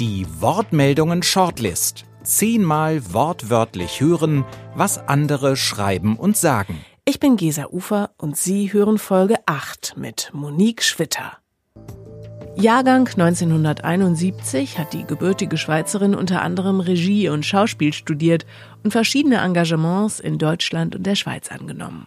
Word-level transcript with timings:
Die 0.00 0.24
Wortmeldungen 0.38 1.24
Shortlist. 1.24 2.04
Zehnmal 2.22 3.12
wortwörtlich 3.12 4.00
hören, 4.00 4.44
was 4.76 4.96
andere 5.08 5.56
schreiben 5.56 6.16
und 6.16 6.36
sagen. 6.36 6.78
Ich 7.04 7.18
bin 7.18 7.36
Gesa 7.36 7.66
Ufer 7.72 8.10
und 8.16 8.36
Sie 8.36 8.72
hören 8.72 8.98
Folge 8.98 9.34
8 9.46 9.94
mit 9.96 10.30
Monique 10.32 10.84
Schwitter. 10.84 11.38
Jahrgang 12.54 13.08
1971 13.08 14.78
hat 14.78 14.92
die 14.92 15.04
gebürtige 15.04 15.56
Schweizerin 15.56 16.14
unter 16.14 16.42
anderem 16.42 16.78
Regie 16.78 17.28
und 17.28 17.44
Schauspiel 17.44 17.92
studiert 17.92 18.46
und 18.84 18.92
verschiedene 18.92 19.38
Engagements 19.38 20.20
in 20.20 20.38
Deutschland 20.38 20.94
und 20.94 21.02
der 21.06 21.16
Schweiz 21.16 21.50
angenommen. 21.50 22.06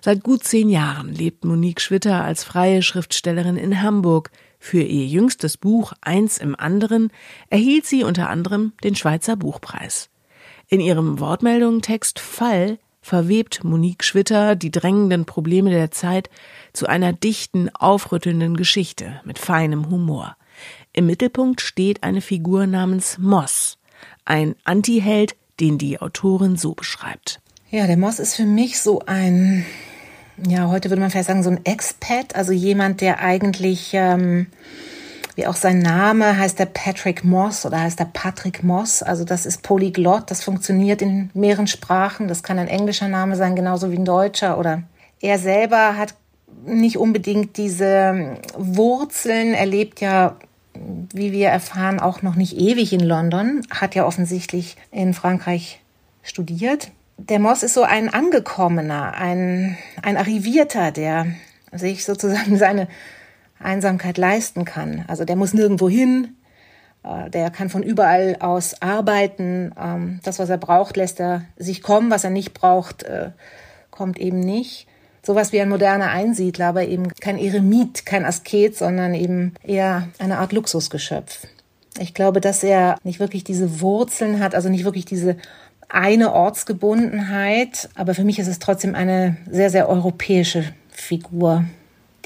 Seit 0.00 0.22
gut 0.22 0.44
zehn 0.44 0.70
Jahren 0.70 1.12
lebt 1.12 1.44
Monique 1.44 1.82
Schwitter 1.82 2.24
als 2.24 2.44
freie 2.44 2.80
Schriftstellerin 2.80 3.58
in 3.58 3.82
Hamburg. 3.82 4.30
Für 4.58 4.82
ihr 4.82 5.06
jüngstes 5.06 5.56
Buch 5.56 5.92
Eins 6.00 6.38
im 6.38 6.58
anderen 6.58 7.10
erhielt 7.50 7.86
sie 7.86 8.04
unter 8.04 8.28
anderem 8.28 8.72
den 8.82 8.94
Schweizer 8.96 9.36
Buchpreis. 9.36 10.08
In 10.68 10.80
ihrem 10.80 11.20
Wortmeldungstext 11.20 12.18
Fall 12.18 12.78
verwebt 13.00 13.62
Monique 13.62 14.02
Schwitter 14.02 14.56
die 14.56 14.72
drängenden 14.72 15.26
Probleme 15.26 15.70
der 15.70 15.92
Zeit 15.92 16.28
zu 16.72 16.86
einer 16.86 17.12
dichten, 17.12 17.70
aufrüttelnden 17.72 18.56
Geschichte 18.56 19.20
mit 19.24 19.38
feinem 19.38 19.90
Humor. 19.90 20.36
Im 20.92 21.06
Mittelpunkt 21.06 21.60
steht 21.60 22.02
eine 22.02 22.20
Figur 22.20 22.66
namens 22.66 23.18
Moss, 23.18 23.78
ein 24.24 24.56
Antiheld, 24.64 25.36
den 25.60 25.78
die 25.78 26.00
Autorin 26.00 26.56
so 26.56 26.74
beschreibt. 26.74 27.40
Ja, 27.70 27.86
der 27.86 27.96
Moss 27.96 28.18
ist 28.18 28.34
für 28.34 28.44
mich 28.44 28.80
so 28.80 29.00
ein 29.06 29.64
ja, 30.44 30.68
heute 30.68 30.90
würde 30.90 31.00
man 31.00 31.10
vielleicht 31.10 31.28
sagen, 31.28 31.42
so 31.42 31.50
ein 31.50 31.64
Expat, 31.64 32.34
also 32.34 32.52
jemand, 32.52 33.00
der 33.00 33.20
eigentlich, 33.20 33.90
ähm, 33.94 34.46
wie 35.34 35.46
auch 35.46 35.56
sein 35.56 35.78
Name, 35.78 36.38
heißt 36.38 36.58
der 36.58 36.66
Patrick 36.66 37.24
Moss 37.24 37.64
oder 37.64 37.80
heißt 37.80 37.98
der 37.98 38.06
Patrick 38.06 38.62
Moss. 38.62 39.02
Also 39.02 39.24
das 39.24 39.46
ist 39.46 39.62
Polyglott, 39.62 40.30
das 40.30 40.42
funktioniert 40.42 41.02
in 41.02 41.30
mehreren 41.34 41.66
Sprachen. 41.66 42.28
Das 42.28 42.42
kann 42.42 42.58
ein 42.58 42.68
englischer 42.68 43.08
Name 43.08 43.36
sein, 43.36 43.56
genauso 43.56 43.90
wie 43.90 43.96
ein 43.96 44.04
deutscher. 44.04 44.58
Oder 44.58 44.82
er 45.20 45.38
selber 45.38 45.96
hat 45.96 46.14
nicht 46.64 46.96
unbedingt 46.96 47.56
diese 47.56 48.38
Wurzeln. 48.56 49.54
Er 49.54 49.66
lebt 49.66 50.00
ja, 50.00 50.36
wie 50.74 51.32
wir 51.32 51.48
erfahren, 51.48 52.00
auch 52.00 52.22
noch 52.22 52.34
nicht 52.34 52.56
ewig 52.56 52.92
in 52.92 53.00
London, 53.00 53.62
hat 53.70 53.94
ja 53.94 54.06
offensichtlich 54.06 54.76
in 54.90 55.14
Frankreich 55.14 55.80
studiert 56.22 56.90
der 57.18 57.38
Moss 57.38 57.62
ist 57.62 57.74
so 57.74 57.82
ein 57.82 58.12
Angekommener, 58.12 59.14
ein, 59.14 59.76
ein 60.02 60.16
Arrivierter, 60.16 60.92
der 60.92 61.26
sich 61.72 62.04
sozusagen 62.04 62.56
seine 62.58 62.88
Einsamkeit 63.58 64.18
leisten 64.18 64.64
kann. 64.64 65.04
Also 65.08 65.24
der 65.24 65.36
muss 65.36 65.54
nirgendwo 65.54 65.88
hin, 65.88 66.36
äh, 67.02 67.30
der 67.30 67.50
kann 67.50 67.70
von 67.70 67.82
überall 67.82 68.36
aus 68.40 68.82
arbeiten. 68.82 69.72
Ähm, 69.80 70.20
das, 70.24 70.38
was 70.38 70.50
er 70.50 70.58
braucht, 70.58 70.96
lässt 70.96 71.20
er 71.20 71.44
sich 71.56 71.82
kommen. 71.82 72.10
Was 72.10 72.24
er 72.24 72.30
nicht 72.30 72.52
braucht, 72.52 73.04
äh, 73.04 73.30
kommt 73.90 74.18
eben 74.18 74.40
nicht. 74.40 74.86
Sowas 75.22 75.52
wie 75.52 75.60
ein 75.60 75.68
moderner 75.68 76.10
Einsiedler, 76.10 76.66
aber 76.66 76.86
eben 76.86 77.08
kein 77.14 77.38
Eremit, 77.38 78.06
kein 78.06 78.24
Asket, 78.24 78.76
sondern 78.76 79.12
eben 79.14 79.54
eher 79.64 80.08
eine 80.18 80.38
Art 80.38 80.52
Luxusgeschöpf. 80.52 81.48
Ich 81.98 82.14
glaube, 82.14 82.40
dass 82.40 82.62
er 82.62 82.96
nicht 83.02 83.18
wirklich 83.18 83.42
diese 83.42 83.80
Wurzeln 83.80 84.40
hat, 84.40 84.54
also 84.54 84.68
nicht 84.68 84.84
wirklich 84.84 85.06
diese 85.06 85.36
eine 85.88 86.32
Ortsgebundenheit, 86.32 87.88
aber 87.94 88.14
für 88.14 88.24
mich 88.24 88.38
ist 88.38 88.48
es 88.48 88.58
trotzdem 88.58 88.94
eine 88.94 89.36
sehr, 89.50 89.70
sehr 89.70 89.88
europäische 89.88 90.64
Figur, 90.90 91.64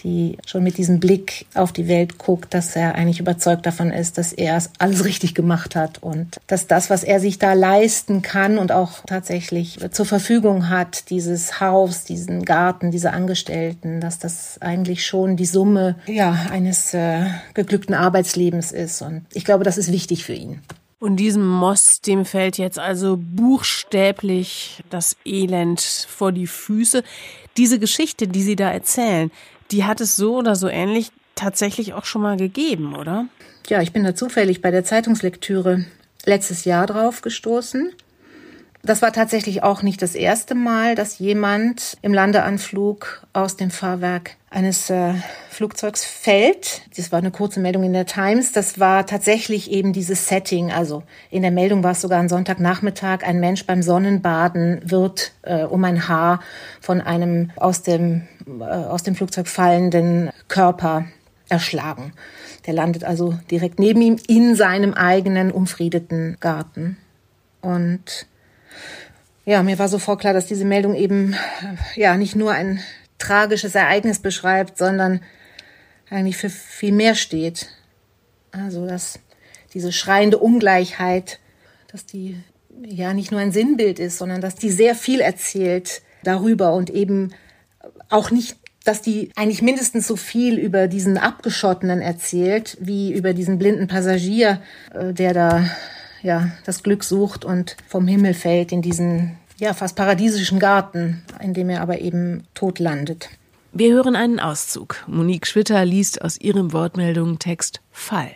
die 0.03 0.39
schon 0.47 0.63
mit 0.63 0.79
diesem 0.79 1.01
Blick 1.01 1.47
auf 1.55 1.73
die 1.73 1.89
Welt 1.89 2.19
guckt, 2.19 2.55
dass 2.55 2.75
er 2.75 2.95
eigentlich 2.95 3.21
überzeugt 3.21 3.67
davon 3.67 3.91
ist, 3.91 4.19
dass 4.19 4.33
er 4.33 4.63
alles 4.79 5.05
richtig 5.05 5.35
gemacht 5.35 5.77
hat 5.77 6.03
und 6.03 6.41
dass 6.47 6.67
das, 6.67 6.91
was 6.91 7.05
er 7.05 7.21
sich 7.21 7.39
da 7.39 7.53
leisten 7.53 8.23
kann 8.23 8.59
und 8.59 8.73
auch 8.73 9.05
tatsächlich 9.07 9.79
zur 9.91 10.07
Verfügung 10.07 10.69
hat, 10.69 11.11
dieses 11.11 11.61
Haus, 11.61 12.05
diesen 12.05 12.45
Garten, 12.45 12.91
diese 12.91 13.13
Angestellten, 13.13 14.01
dass 14.01 14.19
das 14.19 14.57
eigentlich 14.61 15.07
schon 15.07 15.37
die 15.37 15.47
Summe 15.47 15.97
ja 16.07 16.47
eines 16.51 16.95
äh, 16.95 17.27
geglückten 17.55 17.95
Arbeitslebens 17.95 18.73
ist 18.73 19.03
und 19.03 19.27
ich 19.35 19.45
glaube, 19.45 19.65
das 19.65 19.79
ist 19.79 19.93
wichtig 19.93 20.25
für 20.25 20.35
ihn. 20.35 20.61
Und 21.01 21.17
diesem 21.17 21.49
Moss, 21.49 22.03
dem 22.03 22.27
fällt 22.27 22.59
jetzt 22.59 22.79
also 22.79 23.19
buchstäblich 23.19 24.85
das 24.91 25.17
Elend 25.25 25.81
vor 25.81 26.31
die 26.31 26.47
Füße. 26.47 27.03
Diese 27.57 27.79
Geschichte, 27.79 28.29
die 28.29 28.43
Sie 28.43 28.55
da 28.55 28.71
erzählen, 28.71 29.31
die 29.71 29.85
hat 29.85 30.03
es 30.03 30.15
so 30.15 30.37
oder 30.37 30.55
so 30.57 30.69
ähnlich 30.69 31.11
tatsächlich 31.35 31.95
auch 31.95 32.05
schon 32.05 32.21
mal 32.21 32.37
gegeben, 32.37 32.95
oder? 32.95 33.27
Ja, 33.69 33.81
ich 33.81 33.93
bin 33.93 34.05
da 34.05 34.15
zufällig 34.15 34.61
bei 34.61 34.71
der 34.71 34.85
Zeitungslektüre 34.85 35.87
letztes 36.27 36.67
Jahr 36.67 36.87
drauf 36.87 37.23
gestoßen. 37.23 37.95
Das 38.83 39.03
war 39.03 39.13
tatsächlich 39.13 39.63
auch 39.63 39.83
nicht 39.83 40.01
das 40.01 40.15
erste 40.15 40.55
Mal, 40.55 40.95
dass 40.95 41.19
jemand 41.19 41.99
im 42.01 42.15
Landeanflug 42.15 43.27
aus 43.35 43.57
dem 43.57 43.71
Fahrwerk 43.71 44.37
eines 44.49 44.89
äh, 44.89 45.13
Flugzeugs 45.51 46.05
fällt. 46.05 46.83
Das 46.97 47.13
war 47.13 47.19
eine 47.19 47.31
kurze 47.31 47.61
Meldung 47.61 47.85
in 47.85 47.93
der 47.93 48.07
Times. 48.07 48.53
Das 48.53 48.81
war 48.81 49.05
tatsächlich 49.05 49.71
eben 49.71 49.93
dieses 49.93 50.29
Setting. 50.29 50.73
Also 50.73 51.03
in 51.31 51.43
der 51.43 51.51
Meldung 51.51 51.85
war 51.85 51.93
es 51.93 52.01
sogar 52.01 52.21
ein 52.21 52.31
Sonntagnachmittag. 52.31 53.23
Ein 53.23 53.39
Mensch 53.39 53.67
beim 53.67 53.83
Sonnenbaden 53.83 54.81
wird 54.83 55.33
äh, 55.43 55.65
um 55.65 55.85
ein 55.85 56.09
Haar 56.09 56.41
von 56.81 57.03
einem 57.03 57.51
aus 57.57 57.83
dem, 57.83 58.29
äh, 58.47 58.65
aus 58.65 59.03
dem 59.03 59.15
Flugzeug 59.15 59.47
fallenden 59.47 60.31
Körper 60.49 61.05
erschlagen. 61.51 62.15
Der 62.67 62.73
landet 62.73 63.05
also 63.05 63.35
direkt 63.51 63.79
neben 63.79 64.01
ihm 64.01 64.17
in 64.27 64.55
seinem 64.55 64.95
eigenen 64.95 65.53
umfriedeten 65.53 66.39
Garten. 66.41 66.97
Und 67.61 68.27
ja, 69.45 69.63
mir 69.63 69.79
war 69.79 69.89
sofort 69.89 70.21
klar, 70.21 70.33
dass 70.33 70.47
diese 70.47 70.65
Meldung 70.65 70.95
eben 70.95 71.35
ja 71.97 72.17
nicht 72.17 72.37
nur 72.37 72.53
ein 72.53 72.81
tragisches 73.19 73.75
Ereignis 73.75 74.19
beschreibt, 74.19 74.79
sondern 74.79 75.21
eigentlich 76.11 76.37
für 76.37 76.51
viel 76.51 76.93
mehr 76.93 77.15
steht. 77.15 77.69
Also, 78.53 78.87
dass 78.87 79.21
diese 79.75 79.93
schreiende 79.93 80.39
Ungleichheit, 80.39 81.39
dass 81.91 82.07
die 82.07 82.37
ja 82.85 83.15
nicht 83.15 83.31
nur 83.31 83.41
ein 83.41 83.53
Sinnbild 83.53 83.99
ist, 83.99 84.19
sondern 84.19 84.41
dass 84.41 84.57
die 84.57 84.71
sehr 84.71 84.95
viel 84.95 85.21
erzählt 85.21 86.03
darüber 86.25 86.73
und 86.75 86.91
eben 86.91 87.33
auch 88.09 88.31
nicht, 88.31 88.57
dass 88.85 89.03
die 89.03 89.31
eigentlich 89.37 89.63
mindestens 89.63 90.07
so 90.07 90.17
viel 90.17 90.59
über 90.59 90.89
diesen 90.89 91.19
Abgeschottenen 91.19 92.01
erzählt, 92.01 92.77
wie 92.81 93.13
über 93.13 93.35
diesen 93.35 93.59
blinden 93.59 93.87
Passagier, 93.87 94.63
äh, 94.95 95.13
der 95.13 95.35
da 95.35 95.65
ja, 96.23 96.51
das 96.65 96.83
Glück 96.83 97.05
sucht 97.05 97.45
und 97.45 97.77
vom 97.89 98.07
Himmel 98.07 98.35
fällt 98.35 98.73
in 98.73 98.83
diesen 98.83 99.37
ja, 99.59 99.75
fast 99.75 99.97
paradiesischen 99.97 100.59
Garten, 100.59 101.23
in 101.41 101.55
dem 101.55 101.69
er 101.69 101.83
aber 101.83 102.01
eben 102.01 102.45
tot 102.55 102.79
landet. 102.79 103.29
Wir 103.73 103.93
hören 103.93 104.17
einen 104.17 104.41
Auszug. 104.41 105.05
Monique 105.07 105.47
Schwitter 105.47 105.85
liest 105.85 106.23
aus 106.23 106.41
ihrem 106.41 106.73
Wortmeldung-Text 106.73 107.81
Fall. 107.93 108.31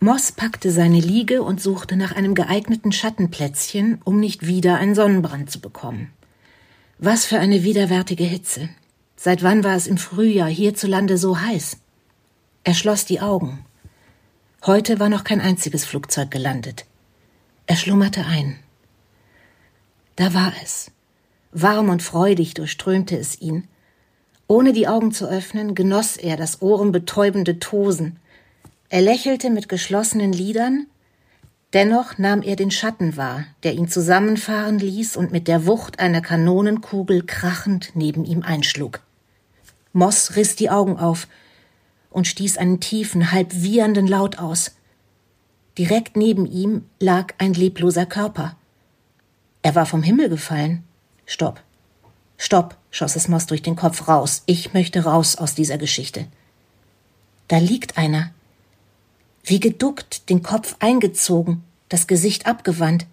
Moss 0.00 0.32
packte 0.32 0.70
seine 0.70 1.00
Liege 1.00 1.42
und 1.42 1.62
suchte 1.62 1.96
nach 1.96 2.14
einem 2.14 2.34
geeigneten 2.34 2.92
Schattenplätzchen, 2.92 4.02
um 4.04 4.20
nicht 4.20 4.46
wieder 4.46 4.76
einen 4.76 4.94
Sonnenbrand 4.94 5.50
zu 5.50 5.60
bekommen. 5.60 6.10
Was 6.98 7.24
für 7.24 7.38
eine 7.38 7.62
widerwärtige 7.62 8.24
Hitze. 8.24 8.68
Seit 9.16 9.42
wann 9.42 9.64
war 9.64 9.76
es 9.76 9.86
im 9.86 9.96
Frühjahr 9.96 10.48
hierzulande 10.48 11.16
so 11.16 11.40
heiß? 11.40 11.78
Er 12.64 12.74
schloss 12.74 13.06
die 13.06 13.20
Augen. 13.20 13.64
Heute 14.66 15.00
war 15.00 15.08
noch 15.08 15.24
kein 15.24 15.40
einziges 15.40 15.86
Flugzeug 15.86 16.30
gelandet. 16.30 16.84
Er 17.66 17.76
schlummerte 17.76 18.24
ein. 18.26 18.58
Da 20.16 20.34
war 20.34 20.52
es. 20.62 20.90
Warm 21.52 21.88
und 21.88 22.02
freudig 22.02 22.54
durchströmte 22.54 23.16
es 23.16 23.40
ihn. 23.40 23.68
Ohne 24.46 24.72
die 24.72 24.86
Augen 24.86 25.12
zu 25.12 25.26
öffnen, 25.26 25.74
genoss 25.74 26.16
er 26.16 26.36
das 26.36 26.60
ohrenbetäubende 26.60 27.58
Tosen. 27.58 28.18
Er 28.90 29.00
lächelte 29.00 29.50
mit 29.50 29.68
geschlossenen 29.68 30.32
Lidern, 30.32 30.86
dennoch 31.72 32.18
nahm 32.18 32.42
er 32.42 32.56
den 32.56 32.70
Schatten 32.70 33.16
wahr, 33.16 33.44
der 33.62 33.72
ihn 33.72 33.88
zusammenfahren 33.88 34.78
ließ 34.78 35.16
und 35.16 35.32
mit 35.32 35.48
der 35.48 35.66
Wucht 35.66 35.98
einer 35.98 36.20
Kanonenkugel 36.20 37.24
krachend 37.24 37.92
neben 37.94 38.24
ihm 38.24 38.42
einschlug. 38.42 39.00
Moss 39.92 40.36
riss 40.36 40.56
die 40.56 40.70
Augen 40.70 40.98
auf 40.98 41.28
und 42.10 42.26
stieß 42.26 42.58
einen 42.58 42.80
tiefen, 42.80 43.32
halb 43.32 43.54
wiehernden 43.54 44.06
Laut 44.06 44.38
aus. 44.38 44.72
Direkt 45.78 46.16
neben 46.16 46.46
ihm 46.46 46.84
lag 47.00 47.34
ein 47.38 47.52
lebloser 47.52 48.06
Körper. 48.06 48.56
Er 49.62 49.74
war 49.74 49.86
vom 49.86 50.02
Himmel 50.02 50.28
gefallen. 50.28 50.84
Stopp. 51.26 51.60
Stopp, 52.38 52.76
schoss 52.90 53.16
es 53.16 53.28
Moss 53.28 53.46
durch 53.46 53.62
den 53.62 53.74
Kopf 53.74 54.06
raus. 54.06 54.42
Ich 54.46 54.72
möchte 54.72 55.04
raus 55.04 55.36
aus 55.36 55.54
dieser 55.54 55.78
Geschichte. 55.78 56.26
Da 57.48 57.58
liegt 57.58 57.98
einer. 57.98 58.30
Wie 59.42 59.60
geduckt, 59.60 60.28
den 60.30 60.42
Kopf 60.42 60.76
eingezogen, 60.78 61.64
das 61.88 62.06
Gesicht 62.06 62.46
abgewandt. 62.46 63.06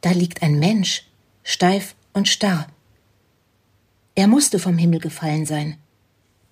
Da 0.00 0.10
liegt 0.10 0.42
ein 0.42 0.58
Mensch, 0.58 1.06
steif 1.44 1.94
und 2.12 2.28
starr. 2.28 2.66
Er 4.16 4.26
musste 4.26 4.58
vom 4.58 4.76
Himmel 4.76 5.00
gefallen 5.00 5.46
sein. 5.46 5.76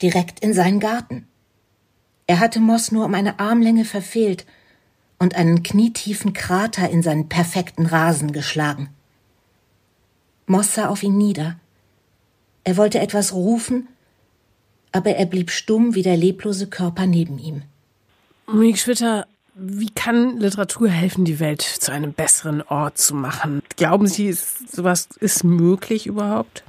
Direkt 0.01 0.41
in 0.41 0.55
seinen 0.55 0.81
Garten. 0.81 1.27
Er 2.27 2.41
hatte 2.41 2.61
Moss 2.61 2.93
nur 2.93 3.05
um 3.05 3.15
eine 3.15 3.39
Armlänge 3.39 3.85
verfehlt 3.85 4.47
und 5.23 5.37
einen 5.37 5.63
knietiefen 5.63 6.33
Krater 6.33 6.91
in 6.91 7.01
seinen 7.01 7.29
perfekten 7.29 7.87
Rasen 7.87 8.33
geschlagen. 8.33 8.89
Moss 10.47 10.75
sah 10.75 10.89
auf 10.89 11.05
ihn 11.05 11.17
nieder. 11.17 11.55
Er 12.65 12.77
wollte 12.77 12.99
etwas 12.99 13.33
rufen, 13.33 13.87
aber 14.91 15.11
er 15.15 15.27
blieb 15.27 15.53
stumm 15.53 15.95
wie 15.95 16.03
der 16.03 16.17
leblose 16.17 16.67
Körper 16.67 17.07
neben 17.07 17.39
ihm. 17.39 17.63
Monique 18.49 18.81
Schwitter, 18.81 19.29
wie 19.55 19.91
kann 19.91 20.39
Literatur 20.39 20.89
helfen, 20.89 21.25
die 21.25 21.39
Welt 21.39 21.63
zu 21.63 21.93
einem 21.93 22.13
besseren 22.13 22.61
Ort 22.61 22.99
zu 22.99 23.15
machen? 23.15 23.63
Glauben 23.77 24.09
Sie, 24.09 24.27
ist, 24.27 24.75
sowas 24.75 25.09
ist 25.21 25.45
möglich 25.45 26.09
überhaupt? 26.09 26.65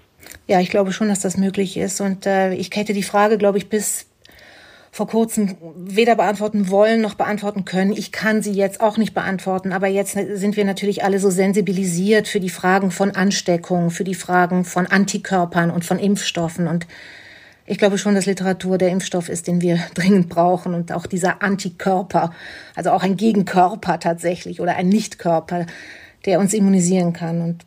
Ja, 0.46 0.60
ich 0.60 0.70
glaube 0.70 0.94
schon, 0.94 1.08
dass 1.08 1.22
das 1.22 1.38
möglich 1.38 1.76
ist. 1.76 2.02
Und 2.02 2.28
äh, 2.28 2.54
ich 2.54 2.70
hätte 2.72 2.94
die 2.94 3.02
Frage, 3.02 3.40
glaube 3.40 3.58
ich, 3.58 3.68
bis 3.68 4.06
vor 4.94 5.08
kurzem 5.08 5.58
weder 5.76 6.16
beantworten 6.16 6.70
wollen 6.70 7.02
noch 7.02 7.16
beantworten 7.16 7.66
können. 7.66 7.94
Ich 7.94 8.12
kann 8.12 8.44
sie 8.44 8.52
jetzt 8.52 8.80
auch 8.80 8.98
nicht 8.98 9.16
beantworten, 9.16 9.74
aber 9.74 9.88
jetzt 9.88 10.12
sind 10.12 10.56
wir 10.56 10.66
natürlich 10.66 11.04
alle 11.04 11.18
so 11.18 11.32
sensibilisiert 11.32 12.28
für 12.28 12.40
die 12.40 12.52
Fragen 12.52 12.92
von 12.92 13.10
Ansteckung, 13.10 13.90
für 13.90 14.04
die 14.04 14.14
Fragen 14.14 14.66
von 14.66 14.86
Antikörpern 14.86 15.72
und 15.72 15.84
von 15.84 15.98
Impfstoffen. 15.98 16.68
Und 16.68 16.86
ich 17.66 17.80
glaube 17.80 17.98
schon, 17.98 18.14
dass 18.14 18.28
Literatur 18.28 18.78
der 18.78 18.90
Impfstoff 18.90 19.30
ist, 19.30 19.48
den 19.48 19.62
wir 19.62 19.80
dringend 19.96 20.30
brauchen 20.30 20.76
und 20.76 20.92
auch 20.92 21.08
dieser 21.08 21.42
Antikörper, 21.42 22.32
also 22.76 22.92
auch 22.92 23.02
ein 23.02 23.18
Gegenkörper 23.18 24.00
tatsächlich 24.00 24.62
oder 24.62 24.76
ein 24.76 24.90
Nichtkörper, 24.90 25.66
der 26.28 26.40
uns 26.40 26.54
immunisieren 26.54 27.14
kann. 27.14 27.42
Und 27.42 27.66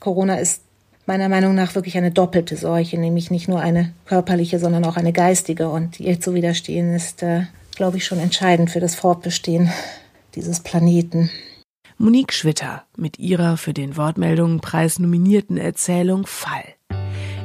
Corona 0.00 0.34
ist 0.36 0.67
meiner 1.08 1.30
Meinung 1.30 1.54
nach 1.54 1.74
wirklich 1.74 1.96
eine 1.96 2.10
doppelte 2.10 2.56
Seuche, 2.56 2.98
nämlich 2.98 3.30
nicht 3.30 3.48
nur 3.48 3.60
eine 3.60 3.94
körperliche, 4.04 4.58
sondern 4.58 4.84
auch 4.84 4.96
eine 4.96 5.14
geistige. 5.14 5.70
Und 5.70 5.98
ihr 5.98 6.20
zu 6.20 6.34
widerstehen 6.34 6.94
ist, 6.94 7.22
äh, 7.22 7.44
glaube 7.74 7.96
ich, 7.96 8.04
schon 8.04 8.20
entscheidend 8.20 8.70
für 8.70 8.78
das 8.78 8.94
Fortbestehen 8.94 9.70
dieses 10.36 10.60
Planeten. 10.60 11.30
Monique 11.96 12.34
Schwitter 12.34 12.84
mit 12.96 13.18
ihrer 13.18 13.56
für 13.56 13.72
den 13.72 13.96
Wortmeldungenpreis 13.96 14.98
nominierten 14.98 15.56
Erzählung 15.56 16.26
Fall. 16.26 16.64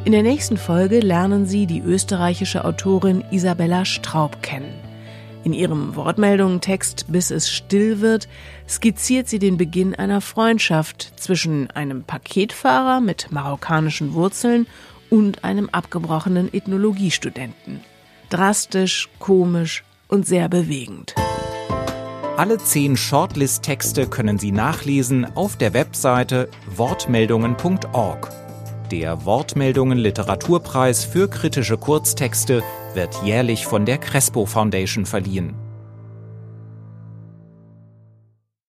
In 0.04 0.12
der 0.12 0.24
nächsten 0.24 0.58
Folge 0.58 1.00
lernen 1.00 1.48
Sie 1.48 1.66
die 1.66 1.80
österreichische 1.80 2.66
Autorin 2.66 3.24
Isabella 3.32 3.86
Straub 3.86 4.44
kennen. 4.44 4.93
In 5.44 5.54
ihrem 5.54 5.96
Wortmeldungen-Text 5.96 7.06
Bis 7.10 7.32
es 7.32 7.50
still 7.52 8.02
wird 8.02 8.28
skizziert 8.68 9.28
sie 9.28 9.40
den 9.40 9.58
Beginn 9.58 9.94
einer 9.94 10.22
Freundschaft 10.22 11.14
zwischen 11.18 11.70
einem 11.72 12.04
Paketfahrer 12.04 13.02
mit 13.02 13.32
marokkanischen 13.32 14.14
Wurzeln 14.14 14.68
und 15.10 15.44
einem 15.44 15.70
abgebrochenen 15.72 16.54
Ethnologiestudenten. 16.54 17.82
Drastisch, 18.30 19.10
komisch 19.20 19.84
und 20.08 20.26
sehr 20.26 20.50
bewegend. 20.50 21.14
Alle 22.36 22.58
zehn 22.58 22.98
Shortlist-Texte 22.98 24.08
können 24.08 24.40
Sie 24.40 24.52
nachlesen 24.52 25.28
auf 25.36 25.56
der 25.56 25.74
Webseite 25.76 26.50
wortmeldungen.org. 26.66 28.43
Der 28.94 29.26
Wortmeldungen 29.26 29.98
Literaturpreis 29.98 31.04
für 31.04 31.28
kritische 31.28 31.80
Kurztexte 31.80 32.62
wird 32.94 33.24
jährlich 33.26 33.66
von 33.66 33.88
der 33.88 33.98
Crespo 33.98 34.46
Foundation 34.46 35.08
verliehen. 35.08 35.56